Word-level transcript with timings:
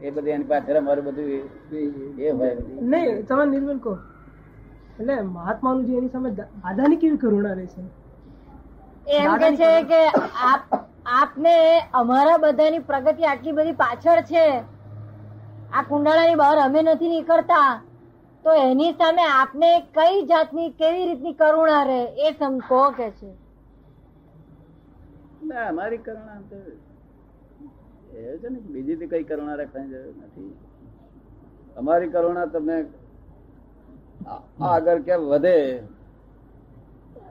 એ 0.00 0.10
બધું 0.10 0.32
એની 0.34 0.48
પાછળ 0.52 0.76
અમારું 0.76 1.04
બધું 1.08 1.28
એ 2.18 2.30
હોય. 2.30 2.54
નહીં 2.92 3.26
તમે 3.26 3.44
નિર્મલ 3.46 3.78
કહો. 3.78 3.94
એટલે 4.98 5.14
મહાત્માનું 5.30 5.86
જે 5.86 5.92
એની 6.00 6.12
સામે 6.14 6.30
દાદાની 6.38 7.00
કેવી 7.02 7.20
કરુણા 7.24 7.54
રહેશે 7.54 7.80
એમ 9.18 9.32
કે 9.42 9.50
છે 9.60 9.70
કે 9.90 10.00
આપ 10.48 10.62
આપને 11.18 11.54
અમારા 12.00 12.38
બધાની 12.38 12.82
પ્રગતિ 12.90 13.22
આટલી 13.26 13.56
બધી 13.58 13.78
પાછળ 13.84 14.22
છે. 14.22 14.46
આ 15.72 15.82
કુંડાળાની 15.84 16.40
બહાર 16.42 16.58
અમે 16.64 16.80
નથી 16.82 17.12
નીકળતા. 17.14 17.70
તો 18.44 18.50
એની 18.64 18.92
સામે 18.98 19.24
આપને 19.28 19.70
કઈ 19.96 20.20
જાતની 20.28 20.68
કેવી 20.78 21.06
રીતની 21.06 21.34
કરુણા 21.34 21.84
રહે 21.84 22.00
એ 22.26 22.32
સમ 22.32 22.54
કહો 22.68 22.82
કે 22.98 23.08
છે? 23.18 23.30
ના 25.48 25.66
અમારી 25.68 25.98
કરુણા 25.98 26.40
તો 26.50 26.58
એ 28.12 28.38
છે 28.38 28.48
ને 28.48 28.58
બીજી 28.60 28.96
તો 28.96 29.06
કઈ 29.06 29.22
કરુણા 29.22 29.54
રાખવાની 29.54 29.88
જરૂર 29.88 30.14
નથી. 30.16 30.54
અમારી 31.76 32.08
કરુણા 32.08 32.46
તમને 32.46 32.84
આગળ 34.60 35.02
કેમ 35.02 35.20
વધે 35.20 35.82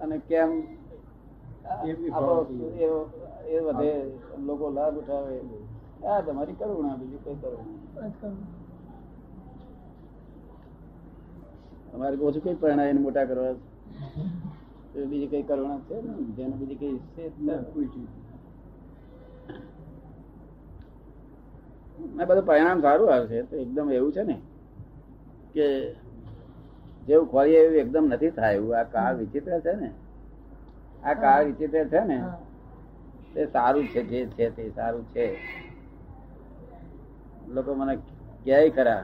અને 0.00 0.18
કેમ 0.18 0.62
એ- 1.86 3.48
એ 3.48 3.58
વધે. 3.58 4.10
લોકો 4.38 4.70
લાભ 4.70 4.98
ઉઠાવે. 4.98 5.40
આ 6.06 6.20
તમારી 6.20 6.52
કરુણા 6.52 6.96
બીજી 6.96 7.16
કઈ 7.16 7.34
કરુણા 7.34 8.28
અમારે 11.94 12.16
ઓછું 12.16 12.42
કઈ 12.42 12.54
પરણાય 12.54 12.90
એને 12.90 13.00
મોટા 13.00 13.24
કરવા. 13.24 13.52
બીજી 15.06 15.26
કઈ 15.26 15.42
કરુણા 15.42 15.78
છે 15.78 16.00
ને? 16.00 16.24
જેને 16.24 16.56
બીજી 16.56 16.74
કઈ 16.74 16.98
છે 16.98 17.36
જ 17.36 17.42
ના. 17.44 17.54
આ 21.98 22.26
બધું 22.28 22.46
પરિણામ 22.46 22.78
સારું 22.80 23.08
આવશે 23.10 23.38
તો 23.48 23.54
એકદમ 23.56 23.88
એવું 23.92 24.12
છે 24.12 24.22
ને 24.24 24.36
કે 25.54 25.66
જેવું 27.06 27.28
ખોરીએ 27.28 27.58
એવું 27.60 27.78
એકદમ 27.82 28.04
નથી 28.08 28.34
થાય 28.34 28.56
એવું 28.58 28.74
આ 28.74 28.90
કાળ 28.92 29.14
વિચિત્ર 29.20 29.52
છે 29.64 29.72
ને. 29.76 29.88
આ 31.02 31.14
કાળ 31.16 31.42
વિચિત્ર 31.48 31.84
છે 31.88 32.00
ને 32.04 32.18
તે 33.34 33.42
સારું 33.48 33.86
છે 33.88 34.00
જે 34.04 34.20
છે 34.30 34.46
તે 34.50 34.64
સારું 34.72 35.04
છે. 35.12 35.26
લોકો 37.46 37.70
મને 37.74 37.94
ક્યાંય 38.44 38.74
ખરા 38.76 39.02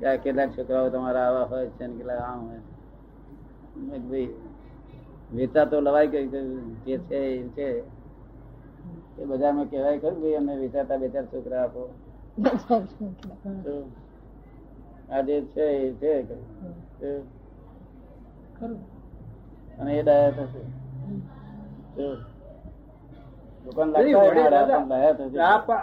કે 0.00 0.08
કેટલાક 0.22 0.50
છોકરાઓ 0.54 0.90
તમારા 0.90 1.26
આવા 1.26 1.48
હોય 1.50 1.70
છે 1.70 1.84
ને 1.86 1.94
કેટલાક 1.96 2.20
આમ 2.22 2.40
હોય 2.42 2.62
ભાઈ 4.02 4.28
વેચા 5.30 5.70
તો 5.70 5.76
લવાય 5.80 6.12
કે 6.12 6.20
કે 6.24 6.40
જે 6.84 6.94
છે 7.06 7.18
એ 7.34 7.48
છે. 7.54 7.68
એ 9.18 9.22
બધામાં 9.24 9.68
કહેવાય 9.70 9.98
ખરું 9.98 10.18
ભાઈ 10.22 10.36
અમે 10.36 10.52
વેચાતા 10.56 10.98
બે 10.98 11.08
ચાર 11.08 11.24
છોકરા 11.32 11.62
આપો. 11.62 11.82
આ 15.10 15.22
જે 15.22 15.36
છે 15.54 15.64
એ 15.78 15.88
છે 16.00 16.12
અને 19.78 19.92
એ 19.98 20.02
ડાયા 20.02 20.32
થશે. 20.38 20.62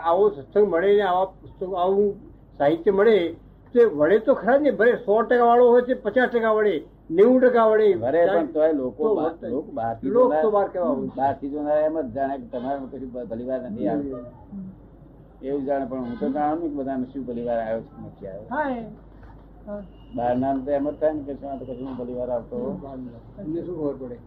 આવો 0.04 0.30
સત્સંગ 0.30 0.68
મળે 0.68 0.90
ને 0.96 1.04
આવા 1.04 1.26
પુસ્તકો 1.34 1.76
આવું 1.78 2.08
સાહિત્ય 2.60 2.92
મળે 2.92 3.18
તો 3.76 3.82
વડે 3.92 4.18
તો 4.26 4.36
ખરા 4.36 4.60
ને 4.60 4.72
ભલે 4.72 4.94
સો 5.06 5.14
ટકા 5.24 5.46
વાળો 5.46 5.66
હોય 5.70 5.84
છે 5.84 5.96
પચાસ 5.96 6.30
ટકા 6.30 6.54
વડે. 6.54 6.76
નેવું 7.10 7.40
ટકા 7.42 7.68
વડે 7.70 7.88
ભરે 7.98 8.22
પણ 8.28 8.48
તોય 8.54 8.74
લોકો 8.74 9.04
તો 9.04 9.48
લોકો 9.48 9.72
બહારથી 9.72 10.10
લોક 10.10 10.32
તો 10.38 10.50
બહાર 10.52 10.68
કેવા 10.70 10.96
બહારથી 11.16 11.52
જોનાર 11.52 11.78
એમ 11.82 11.96
જ 11.98 12.08
જાણે 12.16 12.36
કે 12.42 12.48
તમારે 12.50 12.80
કશું 12.84 13.30
ભલીવાર 13.30 13.60
નથી 13.64 13.88
આવ્યું 13.90 14.26
એવું 15.42 15.64
જાણે 15.66 15.86
પણ 15.86 16.04
હું 16.04 16.18
તો 16.18 16.28
જાણું 16.30 16.62
કે 16.64 16.76
બધાને 16.78 17.06
શું 17.12 17.24
ભલીવાર 17.24 17.60
આવ્યો 17.60 17.82
છે 17.84 18.02
નથી 18.02 18.28
આવ્યો. 18.28 18.48
બહાર 20.14 20.34
એ 20.36 20.64
તો 20.66 20.72
એમ 20.72 20.86
જ 20.86 20.96
થાય 20.96 21.14
ને 21.14 21.24
કે 21.26 21.34
શું 21.36 21.60
તો 21.60 21.66
કશું 21.66 21.96
ભલીવાર 21.98 22.30
આવતો 22.30 22.58
એમને 23.38 23.60
શું 23.62 23.76
ખબર 23.76 23.96
પડે? 24.02 24.18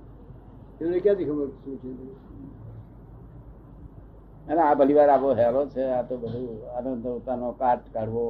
એમને 0.80 0.98
ક્યાંથી 1.00 1.26
ખબર 1.26 1.48
શું 1.58 1.76
છે? 1.80 1.90
અને 4.46 4.60
આ 4.62 4.74
ભલીવાર 4.74 5.10
આવો 5.10 5.34
હેરો 5.34 5.62
છે 5.68 5.82
આ 5.90 6.02
તો 6.04 6.14
બધું 6.16 6.48
આનંદ 6.76 7.02
પોતાનો 7.04 7.48
કાટ 7.54 7.84
કાઢવો. 7.92 8.24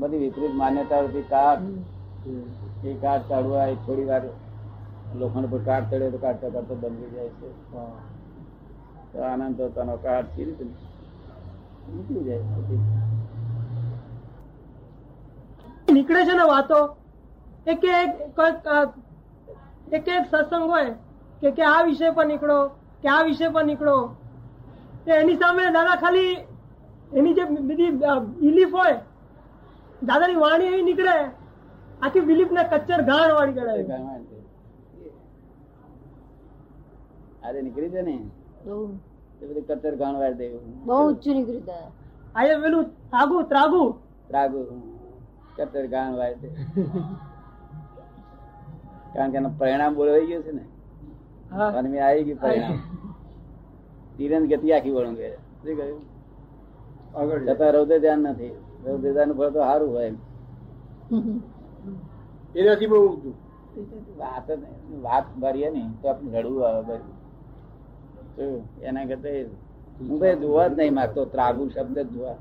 બધી 0.00 0.22
વિપરીત 0.24 0.54
માન્યતાઓથી 0.60 1.26
કાર. 1.32 1.58
એ 2.90 2.92
કાર 3.02 3.20
કાઢવા 3.30 3.66
એ 3.72 3.74
થોડી 3.86 4.08
વાર 4.10 4.22
લોખંડ 5.20 5.50
પર 5.52 5.60
કાર 5.68 5.82
ચડે 5.90 6.06
તો 6.14 6.18
કાઢતા 6.24 6.50
કાઢતા 6.54 6.80
બંધ 6.82 7.10
જાય 7.14 7.30
છે. 7.38 7.48
તો 9.12 9.18
આનંદ 9.28 9.60
અવતારનો 9.66 9.96
કાટ 10.04 10.26
સી 10.34 10.46
રીતે 10.48 10.64
નીકળી 11.94 12.24
જાય 12.28 12.42
નીકળે 15.94 16.20
છે 16.26 16.34
ને 16.40 16.44
વાતો? 16.52 16.80
એક 17.66 17.82
એક 17.84 18.10
કોઈક 18.36 18.56
એક 19.96 20.08
એક 20.08 20.24
સત્સંગ 20.32 20.66
હોય 20.72 20.92
કે 21.42 21.48
કે 21.56 21.62
આ 21.72 21.80
વિષય 21.88 22.08
પર 22.18 22.26
નીકળો 22.32 22.58
કે 23.02 23.08
આ 23.08 23.22
વિષય 23.28 23.48
પર 23.54 23.64
નીકળો. 23.70 23.96
તો 25.04 25.10
એની 25.20 25.38
સામે 25.42 25.62
દાદા 25.76 25.96
ખાલી 26.02 26.34
એની 27.18 27.34
જે 27.38 27.44
બધી 27.68 27.92
બિલીફ 28.40 28.74
હોય 28.80 28.98
દાદાની 30.08 30.40
વાણી 30.44 30.68
એવી 30.72 30.82
નીકળે. 30.88 31.16
આખી 32.02 32.26
બિલીફ 32.28 32.52
ને 32.56 32.62
કચ્ચર 32.72 33.00
ગાણ 33.10 33.30
વાળી 33.38 33.56
ગણાય. 33.58 33.98
આજે 37.44 37.58
નીકળી 37.62 37.90
છે 37.94 38.02
ને? 38.08 38.14
એ 39.40 39.44
બધું 39.48 39.64
કચર 39.68 39.94
ગાણવા 40.02 40.32
દેવું. 40.40 40.62
બહુ 40.86 40.94
ઊંચું 41.04 41.34
નીકળી 41.36 41.64
જાય 41.68 41.88
આ 42.38 42.60
પેલું 42.62 42.84
ત્રાગુ 43.10 43.36
ત્રાગુ. 43.52 43.82
ત્રાગુ. 44.28 44.60
કચર 45.56 45.86
ગાણવા 45.94 46.30
દે 46.42 46.48
કારણ 49.14 49.30
કે 49.32 49.36
એનું 49.40 49.52
પરિણામ 49.60 49.92
બોલવાઈ 49.98 50.26
ગયું 50.30 50.42
છે 50.46 50.52
ને? 50.58 50.64
હા. 51.52 51.70
અને 51.78 51.88
મેં 51.92 52.02
આવી 52.06 52.24
ગયું 52.26 52.40
પરિણામ. 52.42 52.78
તીરંદ 54.16 54.46
ગતિ 54.52 54.68
આખી 54.76 54.94
વળંગે 54.96 55.28
શું 55.62 55.74
કહ્યું? 55.78 56.02
આગળ 57.18 57.40
જતા 57.46 57.70
રહો 57.74 57.82
ધ્યાન 57.90 58.22
નથી. 58.32 58.54
રૌદ્ર 58.84 59.08
ફળ 59.38 59.50
તો 59.54 59.60
સારું 59.68 59.90
હોય 59.94 60.10
એનાથી 62.60 62.90
બહુ. 62.92 63.00
વાત 64.20 64.48
વાત 65.04 65.26
ભરીએ 65.42 65.68
ને 65.74 65.82
તો 66.02 66.06
આપણે 66.12 66.38
રડવું 66.42 66.62
આવે 66.68 66.82
બધું. 66.88 67.14
એના 68.88 69.06
કરતા 69.10 69.42
હું 69.98 70.16
ભાઈ 70.20 70.40
જોવા 70.42 70.68
જ 70.68 70.72
નહીં 70.78 70.94
માગતો. 70.98 71.20
ત્રાગુ 71.34 71.62
શબ્દ 71.74 71.98
જોવા 72.14 72.36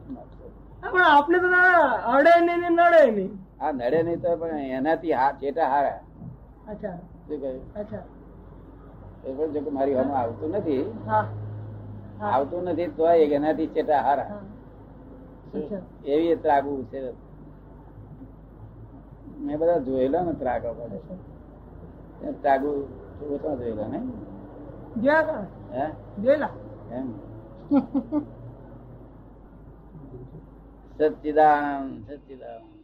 પણ 0.83 1.03
આપણે 1.07 1.37
તો 1.43 1.49
અડે 2.13 2.33
નહીં 2.47 2.63
નડે 2.73 3.01
નહીં. 3.17 3.31
હા 3.59 3.71
નડે 3.77 3.99
નહીં 4.07 4.19
તો 4.23 4.29
પણ 4.41 4.59
એનાથી 4.77 5.13
હા 5.19 5.31
ચેટા 5.41 5.69
હારા. 5.73 5.99
અચ્છા. 6.71 6.97
શું 7.27 7.37
કહ્યું? 7.41 7.61
અચ્છા. 7.81 8.03
એ 9.25 9.29
પણ 9.37 9.49
જો 9.53 9.71
મારી 9.77 9.95
હમણાં 9.99 10.19
આવતું 10.21 10.49
નથી. 10.59 10.83
આવતું 12.31 12.61
નથી 12.71 12.89
તો 12.97 13.03
એનાથી 13.37 13.69
ચેટા 13.75 14.01
હારા. 14.07 14.41
એવી 16.05 16.35
ત્રાગુ 16.35 16.83
છે. 16.83 17.11
મેં 19.39 19.59
બધા 19.59 19.77
જોયેલા 19.77 20.21
ને 20.21 20.33
ત્રાગા 20.33 20.73
પડે 20.73 20.97
ત્રાગુ 22.31 22.67
ઓછા 23.33 23.55
જોયેલા 23.55 23.87
ને? 23.87 24.01
સચિદાન 30.97 32.03
કા? 32.03 32.78